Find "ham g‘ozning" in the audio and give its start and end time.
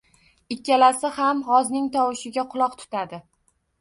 1.19-1.85